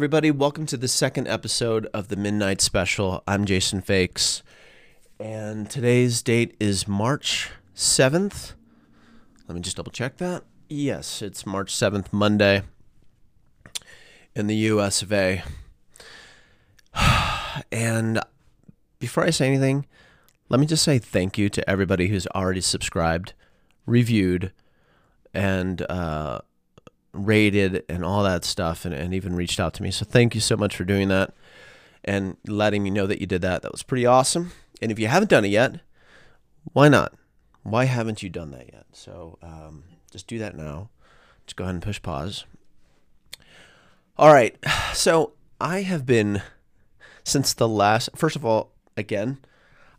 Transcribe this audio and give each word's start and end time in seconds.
Everybody, 0.00 0.30
welcome 0.30 0.64
to 0.64 0.78
the 0.78 0.88
second 0.88 1.28
episode 1.28 1.84
of 1.92 2.08
the 2.08 2.16
Midnight 2.16 2.62
Special. 2.62 3.22
I'm 3.28 3.44
Jason 3.44 3.82
Faix, 3.82 4.42
and 5.18 5.68
today's 5.68 6.22
date 6.22 6.56
is 6.58 6.88
March 6.88 7.50
7th. 7.76 8.54
Let 9.46 9.54
me 9.54 9.60
just 9.60 9.76
double 9.76 9.92
check 9.92 10.16
that. 10.16 10.44
Yes, 10.70 11.20
it's 11.20 11.44
March 11.44 11.74
7th, 11.74 12.14
Monday, 12.14 12.62
in 14.34 14.46
the 14.46 14.54
US 14.72 15.02
of 15.02 15.12
A. 15.12 15.42
And 17.70 18.20
before 19.00 19.24
I 19.24 19.28
say 19.28 19.48
anything, 19.48 19.84
let 20.48 20.60
me 20.60 20.64
just 20.64 20.82
say 20.82 20.98
thank 20.98 21.36
you 21.36 21.50
to 21.50 21.68
everybody 21.68 22.08
who's 22.08 22.26
already 22.28 22.62
subscribed, 22.62 23.34
reviewed, 23.84 24.50
and 25.34 25.82
uh, 25.90 26.40
rated 27.12 27.84
and 27.88 28.04
all 28.04 28.22
that 28.22 28.44
stuff 28.44 28.84
and, 28.84 28.94
and 28.94 29.12
even 29.14 29.34
reached 29.34 29.60
out 29.60 29.74
to 29.74 29.82
me. 29.82 29.90
So 29.90 30.04
thank 30.04 30.34
you 30.34 30.40
so 30.40 30.56
much 30.56 30.76
for 30.76 30.84
doing 30.84 31.08
that 31.08 31.32
and 32.04 32.36
letting 32.46 32.82
me 32.82 32.90
know 32.90 33.06
that 33.06 33.20
you 33.20 33.26
did 33.26 33.42
that. 33.42 33.62
That 33.62 33.72
was 33.72 33.82
pretty 33.82 34.06
awesome. 34.06 34.52
And 34.80 34.90
if 34.90 34.98
you 34.98 35.08
haven't 35.08 35.28
done 35.28 35.44
it 35.44 35.48
yet, 35.48 35.80
why 36.72 36.88
not? 36.88 37.14
Why 37.62 37.84
haven't 37.84 38.22
you 38.22 38.30
done 38.30 38.50
that 38.52 38.72
yet? 38.72 38.86
So 38.92 39.38
um, 39.42 39.84
just 40.10 40.26
do 40.26 40.38
that 40.38 40.56
now. 40.56 40.90
Just 41.46 41.56
go 41.56 41.64
ahead 41.64 41.74
and 41.74 41.82
push 41.82 42.00
pause. 42.00 42.44
All 44.16 44.32
right. 44.32 44.56
So 44.92 45.34
I 45.60 45.82
have 45.82 46.04
been 46.04 46.42
since 47.22 47.54
the 47.54 47.68
last. 47.68 48.10
First 48.16 48.34
of 48.34 48.44
all, 48.44 48.72
again, 48.96 49.38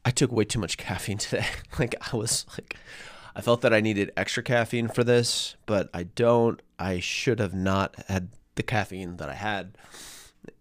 I 0.03 0.11
took 0.11 0.31
way 0.31 0.43
too 0.43 0.59
much 0.59 0.77
caffeine 0.77 1.17
today. 1.17 1.45
like 1.79 1.95
I 2.13 2.17
was 2.17 2.45
like, 2.57 2.75
I 3.35 3.41
felt 3.41 3.61
that 3.61 3.73
I 3.73 3.81
needed 3.81 4.11
extra 4.17 4.43
caffeine 4.43 4.87
for 4.87 5.03
this, 5.03 5.55
but 5.65 5.89
I 5.93 6.03
don't. 6.03 6.61
I 6.77 6.99
should 6.99 7.39
have 7.39 7.53
not 7.53 7.95
had 8.07 8.29
the 8.55 8.63
caffeine 8.63 9.17
that 9.17 9.29
I 9.29 9.35
had, 9.35 9.77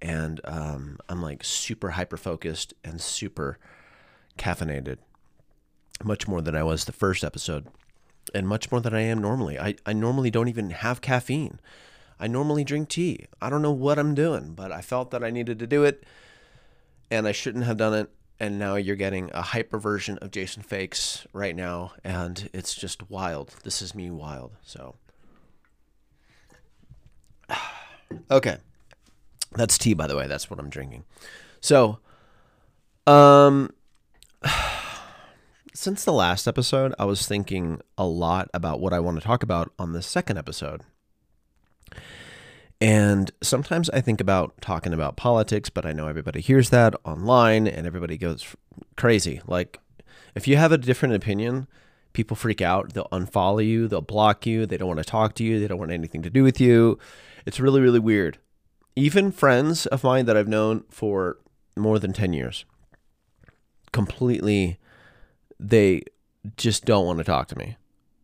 and 0.01 0.41
um, 0.45 0.99
I'm 1.09 1.23
like 1.23 1.43
super 1.43 1.91
hyper 1.91 2.17
focused 2.17 2.75
and 2.85 3.01
super 3.01 3.59
caffeinated, 4.39 4.99
much 6.05 6.29
more 6.29 6.41
than 6.41 6.55
I 6.55 6.63
was 6.63 6.85
the 6.85 6.93
first 6.93 7.25
episode, 7.25 7.67
and 8.35 8.47
much 8.47 8.71
more 8.71 8.81
than 8.81 8.95
I 8.95 9.03
am 9.03 9.21
normally. 9.21 9.59
I, 9.59 9.75
I 9.85 9.93
normally 9.93 10.31
don't 10.31 10.49
even 10.49 10.71
have 10.71 11.01
caffeine. 11.01 11.61
I 12.21 12.27
normally 12.27 12.65
drink 12.65 12.91
tea. 12.91 13.27
I 13.41 13.51
don't 13.51 13.63
know 13.63 13.73
what 13.73 13.99
I'm 13.99 14.15
doing, 14.15 14.53
but 14.55 14.71
I 14.71 14.83
felt 14.83 15.11
that 15.11 15.25
I 15.25 15.31
needed 15.31 15.59
to 15.59 15.67
do 15.67 15.83
it, 15.85 16.05
and 17.11 17.27
I 17.27 17.33
shouldn't 17.33 17.65
have 17.65 17.79
done 17.79 17.95
it 17.95 18.11
and 18.41 18.59
now 18.59 18.75
you're 18.77 18.97
getting 18.97 19.31
a 19.35 19.43
hyper 19.43 19.79
version 19.79 20.17
of 20.19 20.31
Jason 20.31 20.63
Faix 20.63 21.27
right 21.35 21.55
now, 21.55 21.93
and 22.03 22.49
it's 22.55 22.75
just 22.75 23.11
wild. 23.11 23.55
This 23.63 23.83
is 23.83 23.95
me 23.95 24.11
wild. 24.11 24.53
So, 24.65 24.97
okay, 28.31 28.57
that's 29.53 29.77
tea, 29.77 29.93
by 29.93 30.07
the 30.07 30.17
way. 30.17 30.27
That's 30.27 30.49
what 30.49 30.59
I'm 30.59 30.71
drinking. 30.71 31.05
So, 31.61 31.99
um, 33.07 33.75
since 35.75 36.05
the 36.05 36.13
last 36.13 36.49
episode, 36.49 36.95
I 36.99 37.05
was 37.05 37.27
thinking 37.27 37.83
a 37.99 38.07
lot 38.07 38.49
about 38.55 38.81
what 38.81 38.95
I 38.95 39.01
want 39.01 39.21
to 39.21 39.27
talk 39.27 39.43
about 39.43 39.71
on 39.79 39.93
the 39.93 40.03
second 40.03 40.39
episode. 40.39 40.81
And 42.81 43.31
sometimes 43.43 43.91
I 43.91 44.01
think 44.01 44.21
about 44.21 44.59
talking 44.63 44.95
about 44.95 45.17
politics, 45.17 45.69
but 45.69 45.85
I 45.85 45.93
know 45.93 46.09
everybody 46.09 46.41
hears 46.41 46.71
that 46.71 46.95
online 47.05 47.67
and 47.67 47.87
everybody 47.87 48.17
goes 48.17 48.57
crazy. 48.97 49.43
Like, 49.47 49.79
if 50.35 50.49
you 50.49 50.57
have 50.57 50.73
a 50.73 50.79
different 50.79 51.15
opinion, 51.15 51.67
people 52.15 52.37
freak 52.37 52.63
out. 52.63 52.95
They'll 52.95 53.09
unfollow 53.13 53.67
you, 53.67 53.87
they'll 53.87 54.01
block 54.01 54.47
you, 54.47 54.65
they 54.65 54.79
don't 54.79 54.89
want 54.89 54.99
to 54.99 55.05
talk 55.05 55.35
to 55.35 55.45
you, 55.45 55.61
they 55.61 55.69
don't 55.69 55.79
want 55.79 55.93
anything 55.93 56.23
to 56.23 56.31
do 56.31 56.43
with 56.43 56.61
you. 56.61 56.99
It's 57.45 57.61
really, 57.61 57.81
really 57.81 57.99
weird. 57.99 58.39
Even 58.97 59.31
friends 59.31 59.87
of 59.87 60.03
mine 60.03 60.25
that 60.27 60.37
I've 60.37 60.49
known 60.49 60.85
for 60.89 61.39
more 61.77 61.99
than 61.99 62.13
10 62.13 62.33
years, 62.33 62.65
completely, 63.93 64.79
they 65.59 66.03
just 66.57 66.85
don't 66.87 67.07
want 67.07 67.19
to 67.19 67.25
talk 67.25 67.49
to 67.49 67.59
me. 67.59 67.77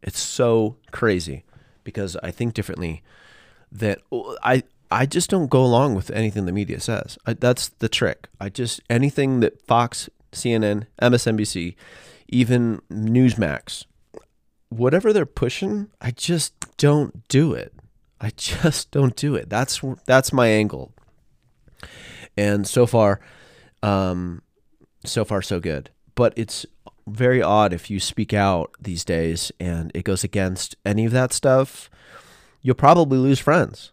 It's 0.03 0.21
so 0.21 0.77
crazy 0.93 1.45
because 1.84 2.16
I 2.22 2.31
think 2.31 2.55
differently 2.55 3.03
that 3.72 4.00
I 4.43 4.62
I 4.91 5.06
just 5.06 5.31
don't 5.31 5.50
go 5.50 5.65
along 5.65 5.94
with 5.94 6.10
anything 6.10 6.47
the 6.47 6.53
media 6.53 6.81
says. 6.81 7.19
I, 7.27 7.34
that's 7.34 7.69
the 7.69 7.88
trick. 7.88 8.28
I 8.41 8.49
just 8.49 8.81
anything 8.88 9.41
that 9.41 9.60
Fox, 9.66 10.09
CNN, 10.32 10.87
MSNBC, 11.03 11.75
even 12.28 12.81
Newsmax, 12.91 13.84
whatever 14.69 15.12
they're 15.12 15.27
pushing, 15.27 15.88
I 16.00 16.12
just 16.12 16.54
don't 16.77 17.27
do 17.28 17.53
it. 17.53 17.72
I 18.21 18.31
just 18.37 18.91
don't 18.91 19.16
do 19.16 19.34
it. 19.34 19.49
That's 19.49 19.81
that's 20.06 20.33
my 20.33 20.48
angle. 20.48 20.93
And 22.37 22.66
so 22.66 22.87
far, 22.87 23.21
um, 23.83 24.43
so 25.04 25.25
far 25.25 25.43
so 25.43 25.59
good. 25.59 25.91
But 26.15 26.33
it's 26.37 26.66
very 27.06 27.41
odd 27.41 27.72
if 27.72 27.91
you 27.91 28.00
speak 28.00 28.34
out 28.34 28.71
these 28.81 29.04
days 29.04 29.53
and 29.60 29.93
it 29.94 30.04
goes 30.04 30.25
against 30.25 30.77
any 30.84 31.04
of 31.04 31.12
that 31.12 31.33
stuff 31.33 31.88
you'll 32.66 32.75
probably 32.75 33.16
lose 33.16 33.38
friends. 33.38 33.93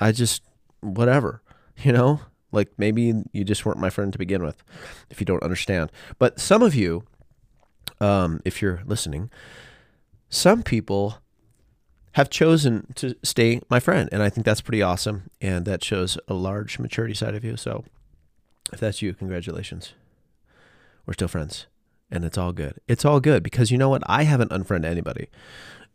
I 0.00 0.10
just, 0.10 0.42
whatever, 0.80 1.42
you 1.76 1.92
know, 1.92 2.20
like 2.50 2.70
maybe 2.78 3.12
you 3.32 3.44
just 3.44 3.66
weren't 3.66 3.78
my 3.78 3.90
friend 3.90 4.10
to 4.10 4.18
begin 4.18 4.42
with 4.42 4.64
if 5.10 5.20
you 5.20 5.26
don't 5.26 5.42
understand. 5.42 5.92
But 6.18 6.40
some 6.40 6.62
of 6.62 6.74
you, 6.74 7.04
um, 8.00 8.40
if 8.46 8.62
you're 8.62 8.80
listening, 8.86 9.30
some 10.30 10.62
people 10.62 11.18
have 12.12 12.30
chosen 12.30 12.86
to 12.94 13.14
stay 13.22 13.60
my 13.68 13.80
friend. 13.80 14.08
And 14.12 14.22
I 14.22 14.30
think 14.30 14.46
that's 14.46 14.62
pretty 14.62 14.80
awesome. 14.80 15.30
And 15.42 15.66
that 15.66 15.84
shows 15.84 16.16
a 16.28 16.34
large 16.34 16.78
maturity 16.78 17.14
side 17.14 17.34
of 17.34 17.44
you. 17.44 17.58
So 17.58 17.84
if 18.72 18.80
that's 18.80 19.02
you, 19.02 19.12
congratulations. 19.12 19.92
We're 21.04 21.14
still 21.14 21.28
friends. 21.28 21.66
And 22.10 22.24
it's 22.24 22.38
all 22.38 22.52
good. 22.52 22.78
It's 22.88 23.04
all 23.04 23.20
good 23.20 23.42
because 23.42 23.70
you 23.70 23.76
know 23.76 23.90
what? 23.90 24.02
I 24.06 24.22
haven't 24.22 24.52
unfriended 24.52 24.90
anybody. 24.90 25.28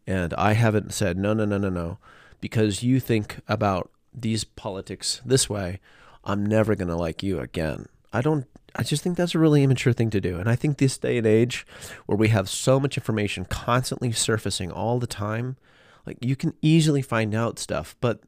And 0.07 0.33
I 0.35 0.53
haven't 0.53 0.93
said, 0.93 1.17
no, 1.17 1.33
no, 1.33 1.43
no, 1.43 1.57
no, 1.57 1.69
no, 1.69 1.97
because 2.39 2.81
you 2.81 2.99
think 3.01 3.39
about 3.47 3.91
these 4.13 4.45
politics 4.45 5.21
this 5.25 5.49
way, 5.49 5.79
I'm 6.23 6.45
never 6.45 6.75
going 6.75 6.87
to 6.87 6.95
like 6.95 7.21
you 7.21 7.39
again. 7.39 7.87
I 8.13 8.21
don't, 8.21 8.47
I 8.73 8.83
just 8.83 9.03
think 9.03 9.17
that's 9.17 9.35
a 9.35 9.39
really 9.39 9.63
immature 9.63 9.91
thing 9.91 10.09
to 10.11 10.21
do. 10.21 10.39
And 10.39 10.49
I 10.49 10.55
think 10.55 10.77
this 10.77 10.97
day 10.97 11.17
and 11.17 11.27
age 11.27 11.67
where 12.05 12.17
we 12.17 12.29
have 12.29 12.49
so 12.49 12.79
much 12.79 12.97
information 12.97 13.45
constantly 13.45 14.13
surfacing 14.13 14.71
all 14.71 14.97
the 14.97 15.07
time, 15.07 15.57
like 16.05 16.17
you 16.21 16.37
can 16.37 16.53
easily 16.61 17.01
find 17.01 17.35
out 17.35 17.59
stuff, 17.59 17.95
but 17.99 18.21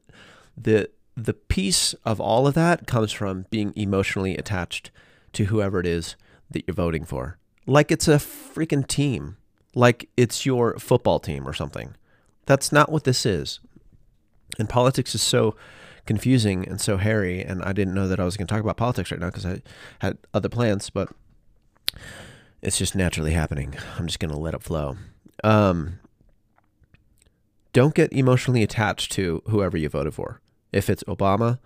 the, 0.56 0.90
the 1.16 1.32
piece 1.32 1.94
of 2.04 2.20
all 2.20 2.46
of 2.46 2.54
that 2.54 2.86
comes 2.86 3.10
from 3.10 3.46
being 3.48 3.72
emotionally 3.74 4.36
attached 4.36 4.90
to 5.32 5.46
whoever 5.46 5.80
it 5.80 5.86
is 5.86 6.16
that 6.50 6.64
you're 6.66 6.74
voting 6.74 7.06
for. 7.06 7.38
Like 7.66 7.90
it's 7.90 8.08
a 8.08 8.16
freaking 8.16 8.86
team 8.86 9.36
like 9.74 10.08
it's 10.16 10.44
your 10.44 10.78
football 10.78 11.18
team 11.18 11.46
or 11.48 11.52
something. 11.52 11.94
That's 12.46 12.72
not 12.72 12.90
what 12.90 13.04
this 13.04 13.24
is. 13.24 13.60
And 14.58 14.68
politics 14.68 15.14
is 15.14 15.22
so 15.22 15.54
confusing 16.06 16.66
and 16.66 16.80
so 16.80 16.96
hairy. 16.96 17.42
And 17.42 17.62
I 17.62 17.72
didn't 17.72 17.94
know 17.94 18.08
that 18.08 18.18
I 18.18 18.24
was 18.24 18.36
going 18.36 18.46
to 18.46 18.52
talk 18.52 18.62
about 18.62 18.76
politics 18.76 19.10
right 19.10 19.20
now 19.20 19.28
because 19.28 19.46
I 19.46 19.62
had 20.00 20.18
other 20.34 20.48
plans, 20.48 20.90
but 20.90 21.08
it's 22.62 22.78
just 22.78 22.94
naturally 22.94 23.32
happening. 23.32 23.74
I'm 23.96 24.06
just 24.06 24.18
going 24.18 24.32
to 24.32 24.38
let 24.38 24.54
it 24.54 24.62
flow. 24.62 24.96
Um, 25.44 26.00
don't 27.72 27.94
get 27.94 28.12
emotionally 28.12 28.62
attached 28.62 29.12
to 29.12 29.42
whoever 29.46 29.76
you 29.76 29.88
voted 29.88 30.14
for. 30.14 30.40
If 30.72 30.90
it's 30.90 31.04
Obama, 31.04 31.58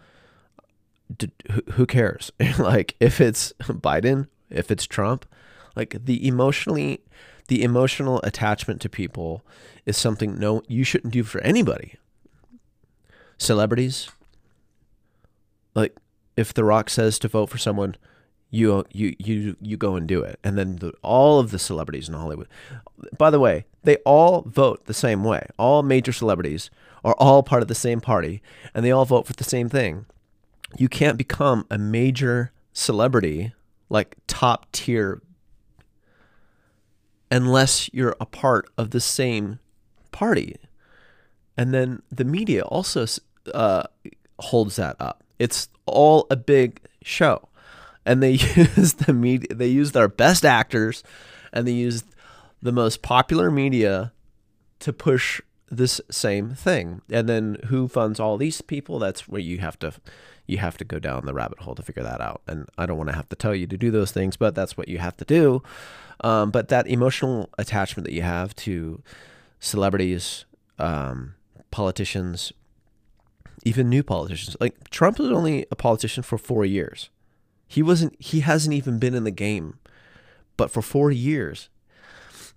who 1.72 1.86
cares? 1.86 2.30
like 2.58 2.94
if 3.00 3.20
it's 3.20 3.52
Biden, 3.62 4.28
if 4.50 4.70
it's 4.70 4.86
Trump, 4.86 5.26
like 5.74 5.96
the 6.04 6.26
emotionally 6.26 7.00
the 7.48 7.62
emotional 7.62 8.20
attachment 8.22 8.80
to 8.80 8.88
people 8.88 9.44
is 9.86 9.96
something 9.96 10.38
no 10.38 10.62
you 10.68 10.84
shouldn't 10.84 11.12
do 11.12 11.22
for 11.22 11.40
anybody. 11.42 11.94
Celebrities, 13.36 14.08
like 15.74 15.96
if 16.36 16.54
The 16.54 16.64
Rock 16.64 16.88
says 16.88 17.18
to 17.18 17.28
vote 17.28 17.50
for 17.50 17.58
someone, 17.58 17.96
you 18.50 18.84
you 18.92 19.14
you 19.18 19.56
you 19.60 19.76
go 19.76 19.96
and 19.96 20.06
do 20.06 20.22
it, 20.22 20.38
and 20.44 20.56
then 20.56 20.76
the, 20.76 20.92
all 21.02 21.40
of 21.40 21.50
the 21.50 21.58
celebrities 21.58 22.08
in 22.08 22.14
Hollywood. 22.14 22.48
By 23.18 23.30
the 23.30 23.40
way, 23.40 23.66
they 23.82 23.96
all 23.98 24.42
vote 24.42 24.86
the 24.86 24.94
same 24.94 25.24
way. 25.24 25.48
All 25.58 25.82
major 25.82 26.12
celebrities 26.12 26.70
are 27.04 27.14
all 27.18 27.42
part 27.42 27.62
of 27.62 27.68
the 27.68 27.74
same 27.74 28.00
party, 28.00 28.42
and 28.72 28.84
they 28.84 28.92
all 28.92 29.04
vote 29.04 29.26
for 29.26 29.32
the 29.32 29.44
same 29.44 29.68
thing. 29.68 30.06
You 30.78 30.88
can't 30.88 31.18
become 31.18 31.66
a 31.70 31.78
major 31.78 32.52
celebrity 32.72 33.52
like 33.90 34.16
top 34.26 34.70
tier 34.72 35.20
unless 37.30 37.90
you're 37.92 38.16
a 38.20 38.26
part 38.26 38.68
of 38.76 38.90
the 38.90 39.00
same 39.00 39.58
party. 40.12 40.56
And 41.56 41.72
then 41.72 42.02
the 42.10 42.24
media 42.24 42.62
also 42.62 43.06
uh, 43.52 43.84
holds 44.38 44.76
that 44.76 44.96
up. 45.00 45.22
It's 45.38 45.68
all 45.86 46.26
a 46.30 46.36
big 46.36 46.80
show. 47.02 47.48
And 48.06 48.22
they 48.22 48.32
use 48.56 48.94
the 48.94 49.12
media, 49.12 49.54
they 49.54 49.68
use 49.68 49.92
their 49.92 50.08
best 50.08 50.44
actors 50.44 51.02
and 51.52 51.66
they 51.66 51.72
use 51.72 52.04
the 52.62 52.72
most 52.72 53.02
popular 53.02 53.50
media 53.50 54.12
to 54.80 54.92
push 54.92 55.40
this 55.70 56.00
same 56.10 56.54
thing. 56.54 57.02
And 57.10 57.28
then 57.28 57.58
who 57.66 57.88
funds 57.88 58.20
all 58.20 58.36
these 58.36 58.60
people? 58.60 58.98
That's 58.98 59.28
where 59.28 59.40
you 59.40 59.58
have 59.58 59.78
to 59.80 59.92
you 60.46 60.58
have 60.58 60.76
to 60.78 60.84
go 60.84 60.98
down 60.98 61.26
the 61.26 61.34
rabbit 61.34 61.60
hole 61.60 61.74
to 61.74 61.82
figure 61.82 62.02
that 62.02 62.20
out. 62.20 62.42
And 62.46 62.68
I 62.76 62.86
don't 62.86 62.98
want 62.98 63.10
to 63.10 63.16
have 63.16 63.28
to 63.30 63.36
tell 63.36 63.54
you 63.54 63.66
to 63.66 63.76
do 63.76 63.90
those 63.90 64.12
things, 64.12 64.36
but 64.36 64.54
that's 64.54 64.76
what 64.76 64.88
you 64.88 64.98
have 64.98 65.16
to 65.18 65.24
do. 65.24 65.62
Um, 66.20 66.50
but 66.50 66.68
that 66.68 66.86
emotional 66.86 67.48
attachment 67.58 68.06
that 68.06 68.12
you 68.12 68.22
have 68.22 68.54
to 68.56 69.02
celebrities, 69.58 70.44
um, 70.78 71.34
politicians, 71.70 72.52
even 73.64 73.88
new 73.88 74.02
politicians. 74.02 74.56
Like 74.60 74.90
Trump 74.90 75.18
was 75.18 75.30
only 75.30 75.66
a 75.70 75.76
politician 75.76 76.22
for 76.22 76.38
four 76.38 76.64
years. 76.64 77.10
He 77.66 77.82
wasn't. 77.82 78.14
He 78.20 78.40
hasn't 78.40 78.74
even 78.74 78.98
been 78.98 79.14
in 79.14 79.24
the 79.24 79.30
game, 79.30 79.78
but 80.56 80.70
for 80.70 80.82
four 80.82 81.10
years, 81.10 81.70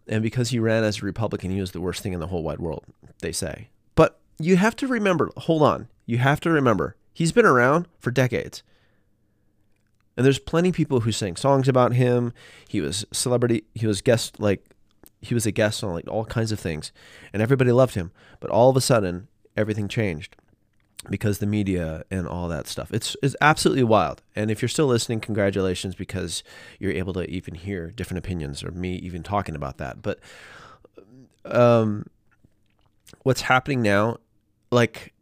and 0.08 0.22
because 0.22 0.50
he 0.50 0.60
ran 0.60 0.84
as 0.84 1.02
a 1.02 1.06
Republican, 1.06 1.50
he 1.50 1.60
was 1.60 1.72
the 1.72 1.82
worst 1.82 2.04
thing 2.04 2.14
in 2.14 2.20
the 2.20 2.28
whole 2.28 2.44
wide 2.44 2.60
world. 2.60 2.84
They 3.22 3.32
say. 3.32 3.70
But 3.96 4.20
you 4.38 4.58
have 4.58 4.76
to 4.78 4.88
remember. 4.88 5.32
Hold 5.38 5.64
on. 5.64 5.88
You 6.06 6.20
have 6.20 6.40
to 6.42 6.50
remember. 6.50 6.96
He's 7.18 7.32
been 7.32 7.48
around 7.48 7.88
for 7.98 8.12
decades. 8.12 8.62
And 10.16 10.24
there's 10.24 10.38
plenty 10.38 10.70
of 10.70 10.76
people 10.76 11.00
who 11.00 11.12
sang 11.12 11.36
songs 11.36 11.68
about 11.68 11.94
him. 11.94 12.32
He 12.68 12.80
was 12.80 13.08
celebrity. 13.12 13.64
He 13.74 13.88
was 13.88 14.04
guest 14.04 14.40
like 14.40 14.64
he 15.20 15.34
was 15.34 15.48
a 15.48 15.52
guest 15.52 15.84
on 15.84 15.94
like 15.94 16.08
all 16.08 16.26
kinds 16.26 16.52
of 16.52 16.60
things, 16.60 16.92
and 17.34 17.42
everybody 17.42 17.72
loved 17.72 17.96
him. 17.96 18.12
But 18.40 18.52
all 18.52 18.70
of 18.70 18.78
a 18.78 18.82
sudden, 18.82 19.30
everything 19.56 19.88
changed 19.88 20.36
because 21.10 21.40
the 21.40 21.48
media 21.48 22.04
and 22.12 22.28
all 22.28 22.48
that 22.50 22.68
stuff. 22.68 22.94
It's 22.94 23.18
it's 23.24 23.36
absolutely 23.42 23.84
wild. 23.84 24.22
And 24.36 24.52
if 24.52 24.62
you're 24.62 24.70
still 24.70 24.86
listening, 24.86 25.20
congratulations 25.20 25.96
because 25.96 26.44
you're 26.78 26.92
able 26.92 27.14
to 27.14 27.28
even 27.28 27.56
hear 27.56 27.90
different 27.90 28.20
opinions 28.20 28.64
or 28.64 28.70
me 28.70 28.94
even 28.98 29.24
talking 29.24 29.56
about 29.56 29.80
that. 29.80 30.04
But 30.04 30.20
um 31.46 32.06
what's 33.24 33.42
happening 33.42 33.82
now 33.82 34.18
like 34.70 35.14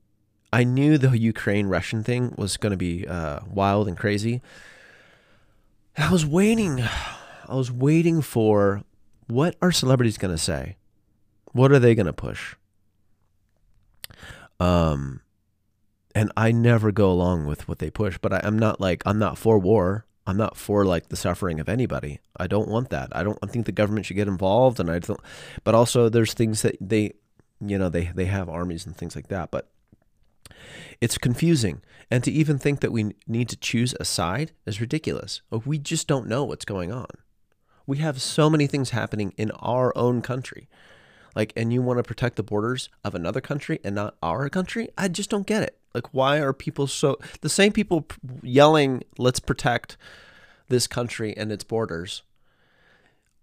I 0.55 0.63
knew 0.63 0.97
the 0.97 1.17
Ukraine 1.17 1.67
Russian 1.67 2.01
thing 2.01 2.33
was 2.37 2.55
going 2.55 2.71
to 2.71 2.77
be 2.77 3.05
uh, 3.05 3.41
wild 3.45 3.89
and 3.89 3.97
crazy. 3.97 4.41
I 5.97 6.09
was 6.09 6.25
waiting 6.25 6.81
I 6.81 7.55
was 7.55 7.73
waiting 7.73 8.21
for 8.21 8.83
what 9.27 9.57
are 9.61 9.73
celebrities 9.73 10.17
going 10.17 10.33
to 10.33 10.41
say? 10.41 10.77
What 11.51 11.73
are 11.73 11.79
they 11.79 11.93
going 11.93 12.05
to 12.05 12.13
push? 12.13 12.55
Um 14.61 15.19
and 16.15 16.31
I 16.37 16.53
never 16.53 16.93
go 16.93 17.11
along 17.11 17.47
with 17.47 17.67
what 17.67 17.79
they 17.79 17.89
push. 17.89 18.17
But 18.17 18.31
I, 18.31 18.39
I'm 18.41 18.57
not 18.57 18.79
like 18.79 19.03
I'm 19.05 19.19
not 19.19 19.37
for 19.37 19.59
war. 19.59 20.05
I'm 20.25 20.37
not 20.37 20.55
for 20.55 20.85
like 20.85 21.09
the 21.09 21.17
suffering 21.17 21.59
of 21.59 21.67
anybody. 21.67 22.21
I 22.37 22.47
don't 22.47 22.69
want 22.69 22.91
that. 22.91 23.09
I 23.11 23.23
don't. 23.23 23.37
I 23.43 23.47
think 23.47 23.65
the 23.65 23.73
government 23.73 24.05
should 24.05 24.15
get 24.15 24.29
involved, 24.29 24.79
and 24.79 24.89
I 24.89 24.99
don't. 24.99 25.19
But 25.65 25.75
also, 25.75 26.07
there's 26.07 26.33
things 26.33 26.61
that 26.61 26.77
they, 26.79 27.15
you 27.59 27.77
know, 27.77 27.89
they 27.89 28.05
they 28.15 28.25
have 28.25 28.47
armies 28.47 28.85
and 28.85 28.95
things 28.95 29.17
like 29.17 29.27
that. 29.27 29.51
But 29.51 29.67
it's 31.01 31.17
confusing, 31.17 31.81
and 32.09 32.23
to 32.23 32.31
even 32.31 32.57
think 32.57 32.79
that 32.81 32.91
we 32.91 33.15
need 33.27 33.49
to 33.49 33.57
choose 33.57 33.95
a 33.99 34.05
side 34.05 34.51
is 34.65 34.81
ridiculous. 34.81 35.41
We 35.49 35.77
just 35.77 36.07
don't 36.07 36.27
know 36.27 36.43
what's 36.43 36.65
going 36.65 36.91
on. 36.91 37.07
We 37.87 37.97
have 37.97 38.21
so 38.21 38.49
many 38.49 38.67
things 38.67 38.91
happening 38.91 39.33
in 39.37 39.51
our 39.51 39.95
own 39.97 40.21
country. 40.21 40.67
Like, 41.35 41.51
and 41.55 41.73
you 41.73 41.81
want 41.81 41.99
to 41.99 42.03
protect 42.03 42.37
the 42.37 42.43
borders 42.43 42.89
of 43.03 43.13
another 43.13 43.41
country 43.41 43.79
and 43.83 43.93
not 43.95 44.15
our 44.23 44.49
country? 44.49 44.89
I 44.97 45.09
just 45.09 45.29
don't 45.29 45.45
get 45.45 45.63
it. 45.63 45.77
Like, 45.93 46.13
why 46.13 46.39
are 46.39 46.53
people 46.53 46.87
so 46.87 47.17
the 47.41 47.49
same 47.49 47.73
people 47.73 48.07
yelling, 48.41 49.03
"Let's 49.17 49.39
protect 49.39 49.97
this 50.69 50.87
country 50.87 51.35
and 51.35 51.51
its 51.51 51.63
borders," 51.63 52.23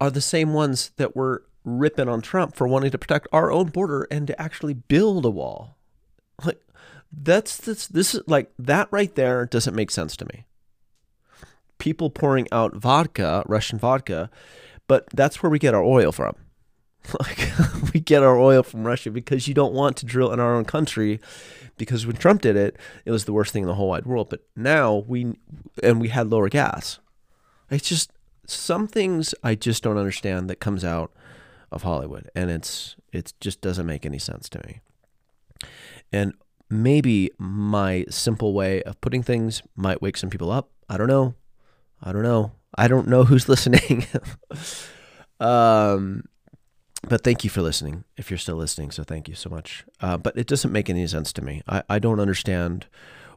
are 0.01 0.09
the 0.09 0.21
same 0.21 0.53
ones 0.53 0.91
that 0.97 1.15
were 1.15 1.45
ripping 1.63 2.09
on 2.09 2.21
Trump 2.21 2.55
for 2.55 2.67
wanting 2.67 2.91
to 2.91 2.97
protect 2.97 3.27
our 3.31 3.51
own 3.51 3.67
border 3.67 4.07
and 4.09 4.27
to 4.27 4.41
actually 4.41 4.73
build 4.73 5.23
a 5.23 5.29
wall. 5.29 5.77
Like, 6.43 6.62
that's 7.15 7.57
this. 7.57 7.87
This 7.87 8.15
is 8.15 8.21
like 8.27 8.51
that 8.57 8.87
right 8.91 9.13
there 9.15 9.45
doesn't 9.45 9.75
make 9.75 9.91
sense 9.91 10.17
to 10.17 10.25
me. 10.25 10.45
People 11.77 12.09
pouring 12.09 12.47
out 12.51 12.75
vodka, 12.75 13.43
Russian 13.47 13.77
vodka, 13.77 14.29
but 14.87 15.07
that's 15.13 15.43
where 15.43 15.49
we 15.49 15.59
get 15.59 15.73
our 15.73 15.83
oil 15.83 16.11
from. 16.11 16.35
Like 17.19 17.49
we 17.93 17.99
get 17.99 18.23
our 18.23 18.37
oil 18.37 18.63
from 18.63 18.87
Russia 18.87 19.11
because 19.11 19.45
you 19.45 19.53
don't 19.53 19.73
want 19.73 19.97
to 19.97 20.05
drill 20.05 20.31
in 20.31 20.39
our 20.39 20.55
own 20.55 20.63
country 20.63 21.19
because 21.77 22.07
when 22.07 22.15
Trump 22.15 22.41
did 22.41 22.55
it, 22.55 22.77
it 23.03 23.11
was 23.11 23.25
the 23.25 23.33
worst 23.33 23.51
thing 23.51 23.63
in 23.63 23.67
the 23.67 23.75
whole 23.75 23.89
wide 23.89 24.05
world. 24.05 24.29
But 24.29 24.45
now 24.55 25.03
we 25.05 25.33
and 25.83 25.99
we 25.99 26.07
had 26.07 26.29
lower 26.29 26.47
gas. 26.47 26.99
It's 27.69 27.89
just 27.89 28.11
some 28.47 28.87
things 28.87 29.35
I 29.43 29.55
just 29.55 29.83
don't 29.83 29.97
understand 29.97 30.49
that 30.49 30.61
comes 30.61 30.85
out 30.85 31.11
of 31.73 31.83
Hollywood, 31.83 32.29
and 32.35 32.49
it's 32.49 32.95
it 33.11 33.33
just 33.41 33.59
doesn't 33.59 33.85
make 33.85 34.05
any 34.05 34.19
sense 34.19 34.47
to 34.49 34.61
me. 34.65 34.79
And 36.13 36.33
maybe 36.81 37.29
my 37.37 38.05
simple 38.09 38.53
way 38.53 38.81
of 38.83 38.99
putting 39.01 39.21
things 39.21 39.61
might 39.75 40.01
wake 40.01 40.17
some 40.17 40.29
people 40.29 40.51
up. 40.51 40.69
I 40.89 40.97
don't 40.97 41.07
know. 41.07 41.35
I 42.01 42.11
don't 42.11 42.23
know. 42.23 42.53
I 42.75 42.87
don't 42.87 43.07
know 43.07 43.23
who's 43.25 43.47
listening. 43.47 44.07
um, 45.39 46.23
but 47.07 47.23
thank 47.23 47.43
you 47.43 47.49
for 47.49 47.61
listening 47.61 48.05
if 48.17 48.31
you're 48.31 48.37
still 48.37 48.55
listening 48.55 48.91
so 48.91 49.03
thank 49.03 49.27
you 49.27 49.35
so 49.35 49.49
much 49.49 49.85
uh, 50.01 50.17
but 50.17 50.37
it 50.37 50.47
doesn't 50.47 50.71
make 50.71 50.89
any 50.89 51.05
sense 51.07 51.33
to 51.33 51.41
me 51.41 51.61
I, 51.67 51.83
I 51.89 51.99
don't 51.99 52.19
understand 52.19 52.87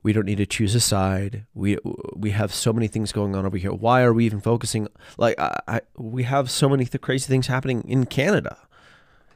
we 0.03 0.13
don't 0.13 0.25
need 0.25 0.39
to 0.39 0.47
choose 0.47 0.75
a 0.75 0.81
side 0.81 1.47
we 1.53 1.79
we 2.15 2.31
have 2.31 2.55
so 2.55 2.73
many 2.73 2.87
things 2.87 3.13
going 3.13 3.35
on 3.35 3.45
over 3.45 3.57
here 3.57 3.73
why 3.73 4.03
are 4.03 4.13
we 4.13 4.25
even 4.25 4.41
focusing 4.41 4.89
like 5.19 5.39
I, 5.39 5.61
I 5.67 5.81
we 5.97 6.23
have 6.23 6.51
so 6.51 6.69
many 6.69 6.85
th- 6.85 7.01
crazy 7.01 7.27
things 7.27 7.49
happening 7.49 7.83
in 7.89 8.07
canada 8.07 8.57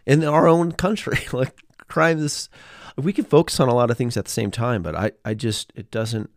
in 0.07 0.25
our 0.25 0.47
own 0.47 0.73
country 0.73 1.19
like 1.33 1.63
crime 1.91 2.21
this 2.21 2.49
we 2.97 3.13
can 3.13 3.25
focus 3.25 3.61
on 3.61 3.69
a 3.69 3.75
lot 3.75 3.91
of 3.91 3.97
things 3.97 4.17
at 4.17 4.25
the 4.25 4.31
same 4.31 4.51
time 4.51 4.83
but 4.83 4.95
i 4.95 5.11
i 5.25 5.35
just 5.35 5.73
it 5.75 5.91
doesn't 5.91 6.31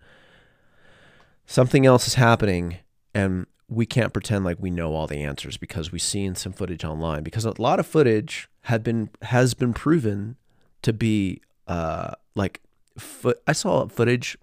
something 1.45 1.85
else 1.85 2.07
is 2.07 2.15
happening 2.15 2.77
and 3.13 3.45
we 3.69 3.85
can't 3.85 4.13
pretend 4.13 4.43
like 4.43 4.57
we 4.59 4.69
know 4.69 4.93
all 4.93 5.07
the 5.07 5.23
answers 5.23 5.57
because 5.57 5.91
we've 5.91 6.01
seen 6.01 6.35
some 6.35 6.53
footage 6.53 6.83
online 6.83 7.23
because 7.23 7.45
a 7.45 7.61
lot 7.61 7.79
of 7.79 7.87
footage 7.87 8.49
had 8.63 8.83
been 8.83 9.09
has 9.23 9.53
been 9.53 9.73
proven 9.73 10.35
to 10.81 10.93
be 10.93 11.41
uh 11.67 12.11
like 12.35 12.61
foot 12.97 13.41
I 13.47 13.53
saw 13.53 13.87
footage 13.87 14.37